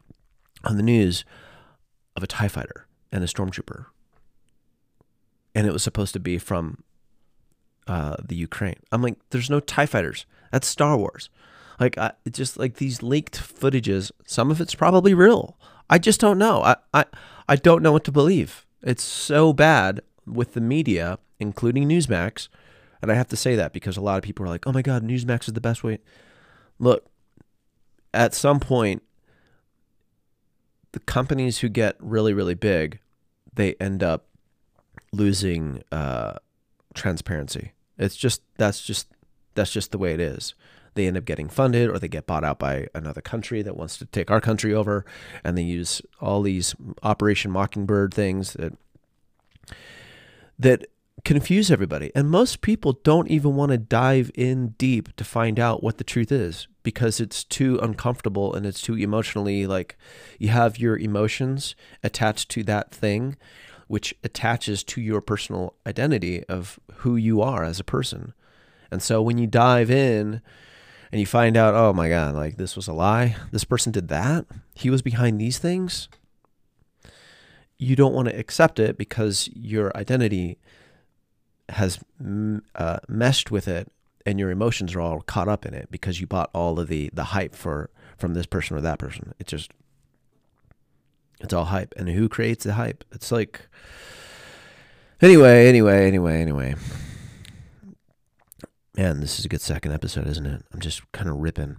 on 0.64 0.76
the 0.76 0.82
news 0.82 1.24
of 2.16 2.22
a 2.22 2.26
TIE 2.26 2.48
fighter 2.48 2.86
and 3.12 3.24
a 3.24 3.26
stormtrooper. 3.26 3.86
And 5.54 5.66
it 5.66 5.72
was 5.72 5.82
supposed 5.82 6.12
to 6.12 6.20
be 6.20 6.38
from 6.38 6.82
uh, 7.86 8.16
the 8.22 8.36
Ukraine. 8.36 8.76
I'm 8.92 9.02
like, 9.02 9.16
there's 9.30 9.50
no 9.50 9.60
TIE 9.60 9.86
fighters. 9.86 10.26
That's 10.50 10.66
Star 10.66 10.96
Wars. 10.96 11.30
Like, 11.78 11.96
I, 11.96 12.12
it's 12.24 12.36
just 12.36 12.58
like 12.58 12.74
these 12.74 13.02
leaked 13.02 13.38
footages. 13.40 14.10
Some 14.26 14.50
of 14.50 14.60
it's 14.60 14.74
probably 14.74 15.14
real. 15.14 15.56
I 15.88 15.98
just 15.98 16.20
don't 16.20 16.38
know. 16.38 16.62
I, 16.62 16.76
I, 16.92 17.04
I 17.48 17.56
don't 17.56 17.82
know 17.82 17.92
what 17.92 18.04
to 18.04 18.12
believe. 18.12 18.66
It's 18.82 19.02
so 19.02 19.52
bad 19.52 20.00
with 20.26 20.54
the 20.54 20.60
media, 20.60 21.18
including 21.38 21.88
Newsmax. 21.88 22.48
And 23.02 23.10
I 23.10 23.14
have 23.14 23.28
to 23.28 23.36
say 23.36 23.56
that 23.56 23.72
because 23.72 23.96
a 23.96 24.02
lot 24.02 24.18
of 24.18 24.22
people 24.22 24.44
are 24.44 24.50
like, 24.50 24.66
oh 24.66 24.72
my 24.72 24.82
God, 24.82 25.02
Newsmax 25.02 25.48
is 25.48 25.54
the 25.54 25.60
best 25.60 25.82
way. 25.82 26.00
Look, 26.78 27.06
at 28.12 28.34
some 28.34 28.60
point, 28.60 29.02
the 30.92 31.00
companies 31.00 31.58
who 31.58 31.68
get 31.68 31.96
really, 31.98 32.34
really 32.34 32.54
big, 32.54 32.98
they 33.54 33.74
end 33.80 34.02
up 34.02 34.26
losing 35.12 35.82
uh, 35.90 36.34
transparency. 36.94 37.72
It's 37.96 38.16
just, 38.16 38.42
that's 38.58 38.84
just, 38.84 39.08
that's 39.54 39.72
just 39.72 39.92
the 39.92 39.98
way 39.98 40.12
it 40.14 40.20
is. 40.20 40.54
They 40.94 41.06
end 41.06 41.16
up 41.16 41.24
getting 41.24 41.48
funded 41.48 41.88
or 41.88 41.98
they 41.98 42.08
get 42.08 42.26
bought 42.26 42.44
out 42.44 42.58
by 42.58 42.88
another 42.94 43.20
country 43.20 43.62
that 43.62 43.76
wants 43.76 43.96
to 43.98 44.06
take 44.06 44.30
our 44.30 44.40
country 44.40 44.74
over 44.74 45.04
and 45.44 45.56
they 45.56 45.62
use 45.62 46.02
all 46.20 46.42
these 46.42 46.74
operation 47.02 47.50
mockingbird 47.50 48.12
things 48.12 48.54
that 48.54 48.72
that 50.58 50.86
confuse 51.24 51.70
everybody. 51.70 52.10
And 52.14 52.30
most 52.30 52.60
people 52.60 52.94
don't 53.04 53.28
even 53.28 53.54
want 53.54 53.72
to 53.72 53.78
dive 53.78 54.30
in 54.34 54.68
deep 54.78 55.14
to 55.16 55.24
find 55.24 55.58
out 55.58 55.82
what 55.82 55.98
the 55.98 56.04
truth 56.04 56.32
is 56.32 56.66
because 56.82 57.20
it's 57.20 57.44
too 57.44 57.78
uncomfortable 57.82 58.54
and 58.54 58.66
it's 58.66 58.80
too 58.80 58.96
emotionally 58.96 59.66
like 59.66 59.96
you 60.38 60.48
have 60.48 60.78
your 60.78 60.96
emotions 60.96 61.74
attached 62.02 62.48
to 62.50 62.62
that 62.64 62.90
thing 62.90 63.36
which 63.86 64.14
attaches 64.22 64.84
to 64.84 65.00
your 65.00 65.20
personal 65.20 65.74
identity 65.86 66.44
of 66.44 66.78
who 66.96 67.16
you 67.16 67.42
are 67.42 67.64
as 67.64 67.80
a 67.80 67.84
person 67.84 68.32
and 68.90 69.02
so 69.02 69.22
when 69.22 69.38
you 69.38 69.46
dive 69.46 69.90
in 69.90 70.42
and 71.12 71.20
you 71.20 71.26
find 71.26 71.56
out, 71.56 71.74
oh 71.74 71.92
my 71.92 72.08
God, 72.08 72.34
like 72.34 72.56
this 72.56 72.76
was 72.76 72.88
a 72.88 72.92
lie. 72.92 73.36
This 73.52 73.64
person 73.64 73.92
did 73.92 74.08
that. 74.08 74.46
He 74.74 74.90
was 74.90 75.02
behind 75.02 75.40
these 75.40 75.58
things. 75.58 76.08
You 77.78 77.96
don't 77.96 78.14
want 78.14 78.28
to 78.28 78.38
accept 78.38 78.78
it 78.78 78.98
because 78.98 79.48
your 79.54 79.96
identity 79.96 80.58
has 81.70 81.98
uh, 82.74 82.98
meshed 83.08 83.50
with 83.50 83.68
it 83.68 83.90
and 84.26 84.38
your 84.38 84.50
emotions 84.50 84.94
are 84.94 85.00
all 85.00 85.20
caught 85.22 85.48
up 85.48 85.64
in 85.64 85.72
it 85.72 85.88
because 85.90 86.20
you 86.20 86.26
bought 86.26 86.50
all 86.52 86.78
of 86.78 86.88
the, 86.88 87.10
the 87.12 87.24
hype 87.24 87.54
for 87.54 87.90
from 88.18 88.34
this 88.34 88.46
person 88.46 88.76
or 88.76 88.80
that 88.82 88.98
person. 88.98 89.32
It's 89.38 89.50
just, 89.50 89.70
it's 91.40 91.54
all 91.54 91.66
hype. 91.66 91.94
And 91.96 92.08
who 92.10 92.28
creates 92.28 92.64
the 92.64 92.74
hype? 92.74 93.02
It's 93.12 93.32
like, 93.32 93.62
anyway, 95.22 95.66
anyway, 95.68 96.06
anyway, 96.06 96.40
anyway 96.42 96.74
And 99.00 99.22
this 99.22 99.38
is 99.38 99.46
a 99.46 99.48
good 99.48 99.62
second 99.62 99.92
episode, 99.92 100.26
isn't 100.26 100.44
it? 100.44 100.62
I'm 100.74 100.80
just 100.80 101.10
kind 101.12 101.30
of 101.30 101.36
ripping 101.36 101.78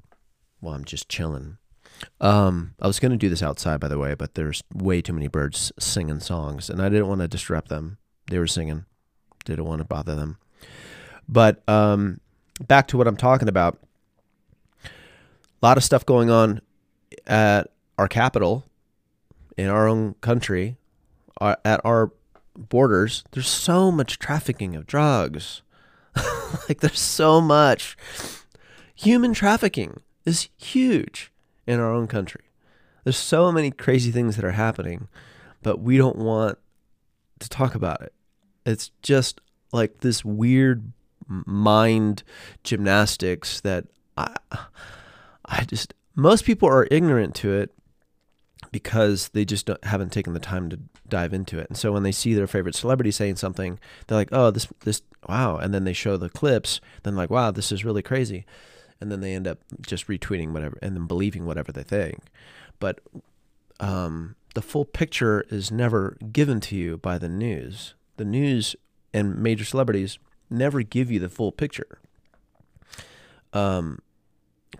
while 0.59 0.73
I'm 0.73 0.83
just 0.83 1.07
chilling. 1.07 1.59
Um, 2.19 2.73
I 2.81 2.87
was 2.87 2.99
going 2.99 3.11
to 3.11 3.17
do 3.17 3.29
this 3.29 3.43
outside, 3.43 3.79
by 3.79 3.89
the 3.89 3.99
way, 3.99 4.15
but 4.15 4.33
there's 4.33 4.63
way 4.73 5.03
too 5.03 5.13
many 5.13 5.27
birds 5.27 5.71
singing 5.77 6.19
songs, 6.19 6.67
and 6.67 6.81
I 6.81 6.89
didn't 6.89 7.09
want 7.09 7.21
to 7.21 7.27
disrupt 7.27 7.69
them. 7.69 7.99
They 8.31 8.39
were 8.39 8.47
singing, 8.47 8.85
didn't 9.45 9.65
want 9.65 9.81
to 9.81 9.85
bother 9.85 10.15
them. 10.15 10.39
But 11.29 11.61
um, 11.69 12.21
back 12.59 12.87
to 12.87 12.97
what 12.97 13.05
I'm 13.07 13.17
talking 13.17 13.47
about. 13.47 13.77
A 14.83 14.89
lot 15.61 15.77
of 15.77 15.83
stuff 15.83 16.03
going 16.03 16.31
on 16.31 16.59
at 17.27 17.69
our 17.99 18.07
capital, 18.07 18.65
in 19.57 19.67
our 19.67 19.87
own 19.87 20.15
country, 20.21 20.77
at 21.39 21.81
our 21.85 22.13
borders. 22.57 23.23
There's 23.29 23.47
so 23.47 23.91
much 23.91 24.17
trafficking 24.17 24.75
of 24.75 24.87
drugs. 24.87 25.61
like 26.69 26.81
there's 26.81 26.99
so 26.99 27.41
much 27.41 27.97
human 28.95 29.33
trafficking 29.33 30.01
is 30.25 30.49
huge 30.57 31.31
in 31.65 31.79
our 31.79 31.91
own 31.91 32.07
country. 32.07 32.43
There's 33.03 33.17
so 33.17 33.51
many 33.51 33.71
crazy 33.71 34.11
things 34.11 34.35
that 34.35 34.45
are 34.45 34.51
happening, 34.51 35.07
but 35.63 35.79
we 35.79 35.97
don't 35.97 36.17
want 36.17 36.57
to 37.39 37.49
talk 37.49 37.73
about 37.73 38.01
it. 38.01 38.13
It's 38.65 38.91
just 39.01 39.41
like 39.71 39.99
this 39.99 40.23
weird 40.23 40.91
mind 41.27 42.23
gymnastics 42.63 43.61
that 43.61 43.85
I 44.17 44.35
I 45.45 45.63
just 45.63 45.93
most 46.15 46.45
people 46.45 46.67
are 46.67 46.87
ignorant 46.91 47.33
to 47.35 47.53
it 47.53 47.71
because 48.71 49.29
they 49.29 49.45
just 49.45 49.69
haven't 49.83 50.11
taken 50.11 50.33
the 50.33 50.39
time 50.39 50.69
to 50.69 50.79
dive 51.07 51.33
into 51.33 51.59
it. 51.59 51.67
And 51.67 51.77
so 51.77 51.91
when 51.91 52.03
they 52.03 52.11
see 52.11 52.33
their 52.33 52.47
favorite 52.47 52.75
celebrity 52.75 53.11
saying 53.11 53.35
something, 53.35 53.79
they're 54.07 54.17
like, 54.17 54.29
"Oh, 54.31 54.51
this 54.51 54.67
this 54.81 55.01
wow!" 55.27 55.57
And 55.57 55.73
then 55.73 55.83
they 55.83 55.93
show 55.93 56.17
the 56.17 56.29
clips. 56.29 56.79
Then 57.03 57.15
like, 57.15 57.29
"Wow, 57.29 57.51
this 57.51 57.71
is 57.71 57.85
really 57.85 58.01
crazy." 58.01 58.45
And 58.99 59.11
then 59.11 59.21
they 59.21 59.33
end 59.33 59.47
up 59.47 59.59
just 59.81 60.07
retweeting 60.07 60.51
whatever 60.51 60.77
and 60.81 60.95
then 60.95 61.07
believing 61.07 61.45
whatever 61.45 61.71
they 61.71 61.83
think. 61.83 62.19
But 62.79 62.99
um, 63.79 64.35
the 64.53 64.61
full 64.61 64.85
picture 64.85 65.45
is 65.49 65.71
never 65.71 66.17
given 66.31 66.59
to 66.61 66.75
you 66.75 66.97
by 66.97 67.17
the 67.17 67.29
news. 67.29 67.95
The 68.17 68.25
news 68.25 68.75
and 69.13 69.37
major 69.41 69.65
celebrities 69.65 70.19
never 70.49 70.83
give 70.83 71.09
you 71.09 71.19
the 71.19 71.29
full 71.29 71.51
picture. 71.51 71.99
Um, 73.53 73.99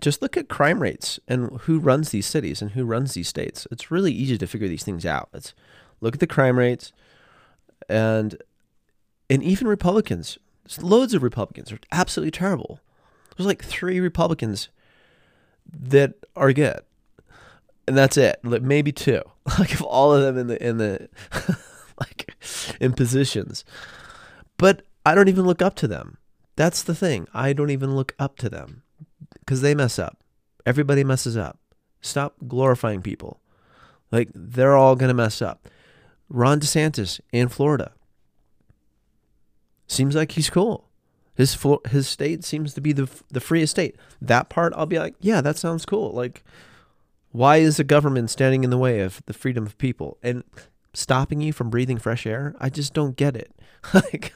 just 0.02 0.20
look 0.20 0.36
at 0.36 0.48
crime 0.48 0.82
rates 0.82 1.18
and 1.28 1.60
who 1.62 1.78
runs 1.78 2.10
these 2.10 2.26
cities 2.26 2.60
and 2.60 2.72
who 2.72 2.84
runs 2.84 3.14
these 3.14 3.28
states. 3.28 3.66
It's 3.70 3.90
really 3.90 4.12
easy 4.12 4.36
to 4.36 4.46
figure 4.46 4.68
these 4.68 4.82
things 4.82 5.06
out. 5.06 5.28
It's 5.32 5.54
look 6.00 6.14
at 6.14 6.20
the 6.20 6.26
crime 6.26 6.58
rates 6.58 6.92
and 7.88 8.36
and 9.30 9.42
even 9.42 9.68
Republicans. 9.68 10.38
Loads 10.80 11.14
of 11.14 11.22
Republicans 11.22 11.72
are 11.72 11.78
absolutely 11.90 12.32
terrible. 12.32 12.80
There's 13.36 13.46
like 13.46 13.64
three 13.64 14.00
Republicans 14.00 14.68
that 15.66 16.14
are 16.36 16.52
good. 16.52 16.80
And 17.86 17.96
that's 17.96 18.16
it. 18.16 18.40
Like 18.44 18.62
maybe 18.62 18.92
two. 18.92 19.22
Like 19.58 19.72
if 19.72 19.82
all 19.82 20.14
of 20.14 20.22
them 20.22 20.38
in 20.38 20.46
the 20.46 20.64
in 20.64 20.78
the 20.78 21.08
like 21.98 22.32
in 22.80 22.92
positions. 22.92 23.64
But 24.56 24.82
I 25.04 25.16
don't 25.16 25.28
even 25.28 25.46
look 25.46 25.60
up 25.60 25.74
to 25.76 25.88
them. 25.88 26.18
That's 26.54 26.84
the 26.84 26.94
thing. 26.94 27.26
I 27.34 27.52
don't 27.52 27.70
even 27.70 27.96
look 27.96 28.14
up 28.20 28.36
to 28.38 28.48
them 28.48 28.82
because 29.44 29.60
they 29.60 29.74
mess 29.74 29.98
up. 29.98 30.18
Everybody 30.64 31.04
messes 31.04 31.36
up. 31.36 31.58
Stop 32.00 32.36
glorifying 32.46 33.02
people. 33.02 33.40
Like 34.10 34.30
they're 34.34 34.76
all 34.76 34.96
going 34.96 35.08
to 35.08 35.14
mess 35.14 35.42
up. 35.42 35.68
Ron 36.28 36.60
DeSantis 36.60 37.20
in 37.32 37.48
Florida 37.48 37.92
seems 39.86 40.14
like 40.14 40.32
he's 40.32 40.50
cool. 40.50 40.88
His 41.34 41.58
his 41.88 42.08
state 42.08 42.44
seems 42.44 42.74
to 42.74 42.80
be 42.80 42.92
the 42.92 43.08
the 43.30 43.40
freest 43.40 43.72
state. 43.72 43.96
That 44.20 44.48
part 44.48 44.72
I'll 44.76 44.86
be 44.86 44.98
like, 44.98 45.14
yeah, 45.20 45.40
that 45.40 45.58
sounds 45.58 45.86
cool. 45.86 46.12
Like 46.12 46.44
why 47.32 47.56
is 47.56 47.78
the 47.78 47.84
government 47.84 48.30
standing 48.30 48.62
in 48.62 48.70
the 48.70 48.78
way 48.78 49.00
of 49.00 49.22
the 49.24 49.32
freedom 49.32 49.64
of 49.64 49.78
people 49.78 50.18
and 50.22 50.44
stopping 50.92 51.40
you 51.40 51.52
from 51.52 51.70
breathing 51.70 51.98
fresh 51.98 52.26
air? 52.26 52.54
I 52.60 52.68
just 52.68 52.92
don't 52.92 53.16
get 53.16 53.34
it. 53.34 53.54
like 53.94 54.34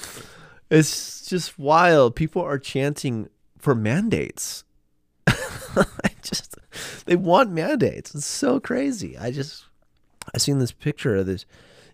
it's 0.70 1.26
just 1.26 1.58
wild. 1.58 2.14
People 2.14 2.42
are 2.42 2.58
chanting 2.58 3.30
for 3.58 3.74
mandates. 3.74 4.64
I 5.26 6.10
just 6.22 6.56
they 7.06 7.16
want 7.16 7.50
mandates. 7.50 8.14
It's 8.14 8.26
so 8.26 8.60
crazy. 8.60 9.16
I 9.18 9.30
just 9.30 9.64
I 10.34 10.38
seen 10.38 10.58
this 10.58 10.72
picture 10.72 11.16
of 11.16 11.26
this 11.26 11.44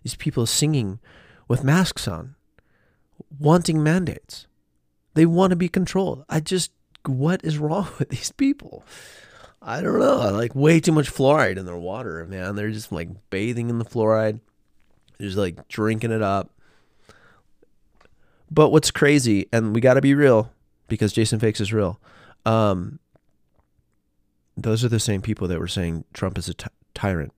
these 0.03 0.15
people 0.15 0.45
singing 0.45 0.99
with 1.47 1.63
masks 1.63 2.07
on, 2.07 2.35
wanting 3.39 3.81
mandates. 3.83 4.47
They 5.13 5.25
want 5.25 5.51
to 5.51 5.55
be 5.55 5.69
controlled. 5.69 6.25
I 6.29 6.39
just 6.39 6.71
what 7.05 7.43
is 7.43 7.57
wrong 7.57 7.87
with 7.99 8.09
these 8.09 8.31
people? 8.31 8.83
I 9.61 9.81
don't 9.81 9.99
know. 9.99 10.31
Like 10.31 10.53
way 10.53 10.79
too 10.79 10.91
much 10.91 11.11
fluoride 11.11 11.57
in 11.57 11.65
their 11.65 11.77
water, 11.77 12.25
man. 12.27 12.55
They're 12.55 12.71
just 12.71 12.91
like 12.91 13.09
bathing 13.29 13.69
in 13.69 13.79
the 13.79 13.85
fluoride. 13.85 14.39
They're 15.17 15.27
just 15.27 15.37
like 15.37 15.67
drinking 15.67 16.11
it 16.11 16.21
up. 16.21 16.51
But 18.51 18.69
what's 18.69 18.91
crazy, 18.91 19.47
and 19.51 19.73
we 19.73 19.81
got 19.81 19.95
to 19.95 20.01
be 20.01 20.13
real, 20.13 20.51
because 20.87 21.13
Jason 21.13 21.39
Faix 21.39 21.59
is 21.59 21.73
real. 21.73 21.99
Um, 22.45 22.99
those 24.57 24.83
are 24.83 24.89
the 24.89 24.99
same 24.99 25.21
people 25.21 25.47
that 25.47 25.59
were 25.59 25.67
saying 25.67 26.05
Trump 26.13 26.37
is 26.37 26.49
a 26.49 26.53
tyrant. 26.93 27.33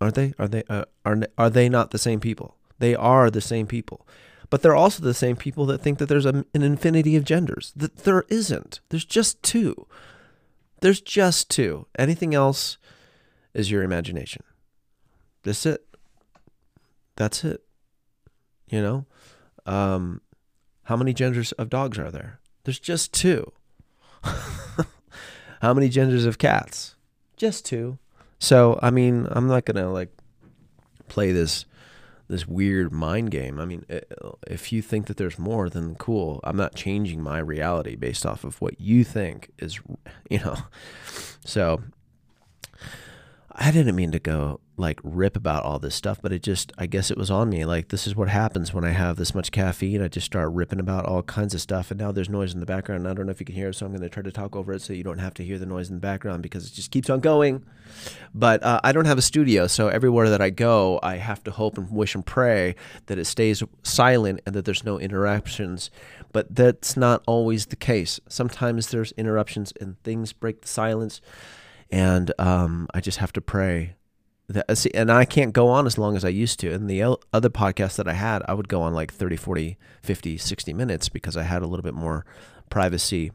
Aren't 0.00 0.14
they? 0.14 0.34
Are 0.38 0.48
they? 0.48 0.64
Uh, 0.68 0.84
are 1.04 1.20
are 1.38 1.50
they 1.50 1.68
not 1.68 1.90
the 1.90 1.98
same 1.98 2.18
people? 2.20 2.56
They 2.78 2.94
are 2.94 3.30
the 3.30 3.40
same 3.40 3.66
people, 3.66 4.06
but 4.50 4.62
they're 4.62 4.74
also 4.74 5.02
the 5.02 5.14
same 5.14 5.36
people 5.36 5.66
that 5.66 5.80
think 5.80 5.98
that 5.98 6.08
there's 6.08 6.26
a, 6.26 6.44
an 6.54 6.62
infinity 6.62 7.14
of 7.14 7.24
genders. 7.24 7.72
That 7.76 7.98
there 7.98 8.24
isn't. 8.28 8.80
There's 8.88 9.04
just 9.04 9.42
two. 9.42 9.86
There's 10.80 11.00
just 11.00 11.48
two. 11.48 11.86
Anything 11.96 12.34
else 12.34 12.78
is 13.54 13.70
your 13.70 13.84
imagination. 13.84 14.42
That's 15.44 15.64
it. 15.66 15.84
That's 17.14 17.44
it. 17.44 17.62
You 18.68 18.82
know, 18.82 19.06
um, 19.66 20.22
how 20.84 20.96
many 20.96 21.12
genders 21.12 21.52
of 21.52 21.70
dogs 21.70 21.98
are 21.98 22.10
there? 22.10 22.40
There's 22.64 22.80
just 22.80 23.12
two. 23.12 23.52
How 25.62 25.72
many 25.74 25.88
genders 25.88 26.24
of 26.24 26.38
cats? 26.38 26.96
Just 27.36 27.64
two. 27.64 27.98
So, 28.38 28.78
I 28.82 28.90
mean, 28.90 29.28
I'm 29.30 29.46
not 29.46 29.64
going 29.64 29.76
to 29.76 29.88
like 29.88 30.10
play 31.08 31.32
this 31.32 31.64
this 32.28 32.48
weird 32.48 32.92
mind 32.92 33.30
game. 33.30 33.60
I 33.60 33.66
mean, 33.66 33.84
eh, 33.90 34.00
if 34.46 34.72
you 34.72 34.80
think 34.80 35.06
that 35.06 35.18
there's 35.18 35.38
more, 35.38 35.68
then 35.68 35.94
cool. 35.96 36.40
I'm 36.44 36.56
not 36.56 36.74
changing 36.74 37.22
my 37.22 37.38
reality 37.38 37.94
based 37.94 38.24
off 38.24 38.42
of 38.42 38.60
what 38.60 38.80
you 38.80 39.04
think 39.04 39.50
is, 39.58 39.80
you 40.30 40.38
know. 40.38 40.56
So, 41.44 41.82
I 43.54 43.70
didn't 43.70 43.96
mean 43.96 44.12
to 44.12 44.18
go 44.18 44.60
like 44.78 44.98
rip 45.04 45.36
about 45.36 45.64
all 45.64 45.78
this 45.78 45.94
stuff, 45.94 46.20
but 46.22 46.32
it 46.32 46.42
just, 46.42 46.72
I 46.78 46.86
guess 46.86 47.10
it 47.10 47.18
was 47.18 47.30
on 47.30 47.50
me. 47.50 47.64
Like, 47.64 47.88
this 47.88 48.06
is 48.06 48.16
what 48.16 48.28
happens 48.28 48.72
when 48.72 48.84
I 48.84 48.90
have 48.90 49.16
this 49.16 49.34
much 49.34 49.52
caffeine. 49.52 50.02
I 50.02 50.08
just 50.08 50.26
start 50.26 50.50
ripping 50.52 50.80
about 50.80 51.04
all 51.04 51.22
kinds 51.22 51.54
of 51.54 51.60
stuff. 51.60 51.90
And 51.90 52.00
now 52.00 52.10
there's 52.10 52.30
noise 52.30 52.54
in 52.54 52.60
the 52.60 52.66
background. 52.66 53.06
I 53.06 53.12
don't 53.12 53.26
know 53.26 53.30
if 53.32 53.40
you 53.40 53.46
can 53.46 53.54
hear 53.54 53.68
it, 53.68 53.74
so 53.74 53.84
I'm 53.84 53.92
going 53.92 54.02
to 54.02 54.08
try 54.08 54.22
to 54.22 54.32
talk 54.32 54.56
over 54.56 54.72
it 54.72 54.80
so 54.80 54.94
you 54.94 55.04
don't 55.04 55.18
have 55.18 55.34
to 55.34 55.44
hear 55.44 55.58
the 55.58 55.66
noise 55.66 55.90
in 55.90 55.96
the 55.96 56.00
background 56.00 56.42
because 56.42 56.66
it 56.66 56.72
just 56.72 56.90
keeps 56.90 57.10
on 57.10 57.20
going. 57.20 57.64
But 58.34 58.62
uh, 58.62 58.80
I 58.82 58.92
don't 58.92 59.04
have 59.04 59.18
a 59.18 59.22
studio, 59.22 59.66
so 59.66 59.88
everywhere 59.88 60.30
that 60.30 60.40
I 60.40 60.48
go, 60.50 60.98
I 61.02 61.16
have 61.16 61.44
to 61.44 61.50
hope 61.50 61.76
and 61.76 61.90
wish 61.90 62.14
and 62.14 62.24
pray 62.24 62.74
that 63.06 63.18
it 63.18 63.26
stays 63.26 63.62
silent 63.82 64.40
and 64.46 64.54
that 64.54 64.64
there's 64.64 64.84
no 64.84 64.98
interruptions. 64.98 65.90
But 66.32 66.54
that's 66.54 66.96
not 66.96 67.22
always 67.26 67.66
the 67.66 67.76
case. 67.76 68.18
Sometimes 68.28 68.88
there's 68.88 69.12
interruptions 69.12 69.72
and 69.80 70.02
things 70.02 70.32
break 70.32 70.62
the 70.62 70.68
silence 70.68 71.20
and 71.92 72.32
um, 72.38 72.88
I 72.94 73.00
just 73.00 73.18
have 73.18 73.32
to 73.34 73.40
pray. 73.40 73.94
That, 74.48 74.76
see, 74.76 74.90
and 74.94 75.12
I 75.12 75.24
can't 75.24 75.52
go 75.52 75.68
on 75.68 75.86
as 75.86 75.98
long 75.98 76.16
as 76.16 76.24
I 76.24 76.30
used 76.30 76.58
to. 76.60 76.72
And 76.72 76.88
the 76.88 77.18
other 77.32 77.50
podcasts 77.50 77.96
that 77.96 78.08
I 78.08 78.14
had, 78.14 78.42
I 78.48 78.54
would 78.54 78.68
go 78.68 78.82
on 78.82 78.94
like 78.94 79.12
30, 79.12 79.36
40, 79.36 79.76
50, 80.02 80.38
60 80.38 80.72
minutes 80.72 81.08
because 81.10 81.36
I 81.36 81.42
had 81.42 81.62
a 81.62 81.66
little 81.66 81.82
bit 81.82 81.94
more 81.94 82.24
privacy 82.70 83.30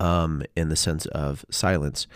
um, 0.00 0.42
in 0.56 0.68
the 0.68 0.76
sense 0.76 1.06
of 1.06 1.44
silence. 1.48 2.08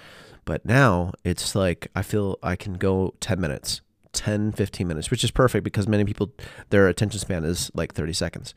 But 0.45 0.67
now 0.67 1.13
it's 1.25 1.55
like 1.55 1.89
I 1.95 2.03
feel 2.03 2.39
I 2.43 2.57
can 2.57 2.75
go 2.75 3.15
10 3.21 3.41
minutes, 3.41 3.81
10, 4.13 4.53
15 4.53 4.87
minutes, 4.87 5.11
which 5.11 5.25
is 5.25 5.31
perfect 5.31 5.65
because 5.65 5.89
many 5.89 6.05
people, 6.05 6.33
their 6.71 6.89
attention 6.89 7.21
span 7.21 7.45
is 7.45 7.71
like 7.75 7.95
30 7.95 8.13
seconds. 8.13 8.55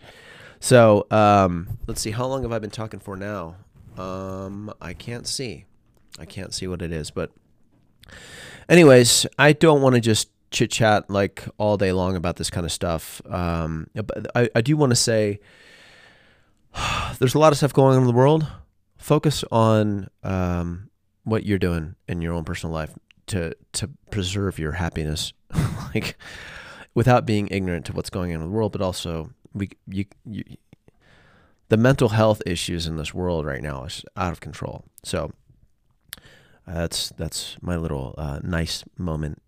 So 0.60 1.06
um, 1.12 1.78
let's 1.86 2.02
see, 2.02 2.12
how 2.12 2.26
long 2.26 2.42
have 2.42 2.52
I 2.52 2.60
been 2.60 2.72
talking 2.72 3.00
for 3.00 3.16
now? 3.16 3.56
Um, 3.98 4.74
I 4.82 4.94
can't 4.94 5.28
see. 5.28 5.66
I 6.18 6.26
can't 6.26 6.54
see 6.54 6.68
what 6.68 6.82
it 6.82 6.92
is, 6.92 7.12
but 7.12 7.32
anyways, 8.70 9.26
I 9.38 9.54
don't 9.54 9.82
want 9.82 9.96
to 9.96 10.02
just 10.02 10.30
chit 10.52 10.72
chat 10.72 11.10
like 11.10 11.46
all 11.58 11.78
day 11.78 11.92
long 11.92 12.16
about 12.16 12.38
this 12.38 12.50
kind 12.50 12.66
of 12.66 12.72
stuff. 12.72 13.22
Um, 13.30 13.88
but 13.94 14.28
I, 14.36 14.50
I 14.56 14.62
do 14.62 14.78
want 14.78 14.92
to 14.92 14.96
say 14.96 15.40
there's 17.20 17.36
a 17.36 17.40
lot 17.40 17.52
of 17.52 17.58
stuff 17.58 17.74
going 17.74 17.96
on 17.96 18.02
in 18.02 18.08
the 18.08 18.14
world. 18.14 18.48
Focus 18.98 19.44
on 19.52 20.10
um, 20.24 20.90
what 21.24 21.46
you're 21.46 21.60
doing 21.60 21.96
in 22.08 22.22
your 22.22 22.34
own 22.34 22.44
personal 22.44 22.74
life 22.74 22.94
to 23.28 23.54
to 23.74 23.90
preserve 24.10 24.58
your 24.58 24.74
happiness, 24.74 25.34
like 25.94 26.18
without 26.94 27.26
being 27.26 27.48
ignorant 27.52 27.86
to 27.86 27.94
what's 27.94 28.10
going 28.10 28.32
on 28.32 28.42
in 28.42 28.48
the 28.48 28.54
world, 28.54 28.72
but 28.72 28.82
also 28.82 29.30
we 29.54 29.70
you, 29.88 30.06
you 30.26 30.44
the 31.70 31.78
mental 31.78 32.10
health 32.10 32.42
issues 32.46 32.88
in 32.88 32.96
this 32.96 33.14
world 33.14 33.46
right 33.46 33.62
now 33.62 33.84
is 33.84 34.04
out 34.16 34.32
of 34.32 34.40
control. 34.40 34.86
So 35.04 35.32
uh, 36.68 36.74
that's 36.74 37.10
that's 37.10 37.58
my 37.62 37.76
little 37.78 38.14
uh, 38.18 38.40
nice 38.44 38.84
moment 38.98 39.42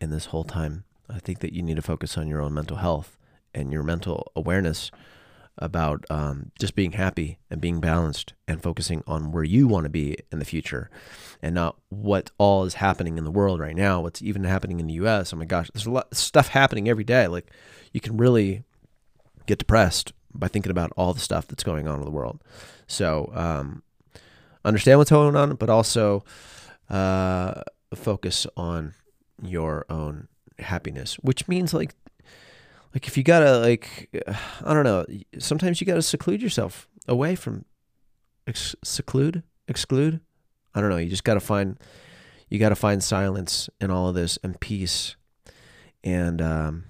in 0.00 0.10
this 0.10 0.26
whole 0.26 0.44
time. 0.44 0.84
I 1.08 1.18
think 1.18 1.40
that 1.40 1.52
you 1.52 1.62
need 1.62 1.76
to 1.76 1.82
focus 1.82 2.18
on 2.18 2.28
your 2.28 2.40
own 2.40 2.54
mental 2.54 2.78
health 2.78 3.16
and 3.54 3.72
your 3.72 3.82
mental 3.82 4.30
awareness 4.36 4.90
about 5.58 6.04
um, 6.10 6.50
just 6.58 6.74
being 6.74 6.92
happy 6.92 7.38
and 7.50 7.60
being 7.60 7.80
balanced 7.80 8.34
and 8.46 8.62
focusing 8.62 9.02
on 9.06 9.32
where 9.32 9.44
you 9.44 9.66
want 9.66 9.84
to 9.84 9.90
be 9.90 10.16
in 10.30 10.38
the 10.38 10.44
future 10.44 10.90
and 11.42 11.54
not 11.54 11.76
what 11.88 12.30
all 12.36 12.64
is 12.64 12.74
happening 12.74 13.16
in 13.16 13.24
the 13.24 13.30
world 13.30 13.58
right 13.58 13.76
now, 13.76 14.00
what's 14.00 14.20
even 14.20 14.44
happening 14.44 14.80
in 14.80 14.86
the 14.86 14.94
US. 14.94 15.32
Oh 15.32 15.36
my 15.36 15.46
gosh, 15.46 15.70
there's 15.72 15.86
a 15.86 15.90
lot 15.90 16.08
of 16.12 16.18
stuff 16.18 16.48
happening 16.48 16.88
every 16.88 17.04
day. 17.04 17.26
Like 17.26 17.50
you 17.92 18.00
can 18.00 18.18
really 18.18 18.64
get 19.46 19.58
depressed 19.58 20.12
by 20.34 20.48
thinking 20.48 20.70
about 20.70 20.92
all 20.96 21.14
the 21.14 21.20
stuff 21.20 21.46
that's 21.46 21.64
going 21.64 21.88
on 21.88 22.00
in 22.00 22.04
the 22.04 22.10
world. 22.10 22.42
So 22.86 23.32
um, 23.34 23.82
understand 24.64 24.98
what's 24.98 25.10
going 25.10 25.36
on, 25.36 25.54
but 25.54 25.70
also 25.70 26.22
uh, 26.90 27.62
focus 27.94 28.46
on 28.56 28.94
your 29.42 29.86
own 29.88 30.28
happiness, 30.58 31.14
which 31.16 31.48
means 31.48 31.74
like 31.74 31.94
like 32.94 33.06
if 33.06 33.16
you 33.16 33.22
gotta 33.22 33.58
like 33.58 34.08
I 34.64 34.74
don't 34.74 34.84
know, 34.84 35.04
sometimes 35.38 35.80
you 35.80 35.86
gotta 35.86 36.02
seclude 36.02 36.42
yourself 36.42 36.88
away 37.08 37.34
from 37.34 37.64
ex- 38.46 38.76
seclude 38.82 39.42
exclude. 39.68 40.20
I 40.74 40.80
don't 40.80 40.90
know. 40.90 40.96
You 40.96 41.10
just 41.10 41.24
gotta 41.24 41.40
find 41.40 41.78
you 42.48 42.58
gotta 42.58 42.76
find 42.76 43.02
silence 43.02 43.68
in 43.80 43.90
all 43.90 44.08
of 44.08 44.14
this 44.14 44.38
and 44.42 44.58
peace, 44.60 45.16
and 46.04 46.40
um, 46.40 46.84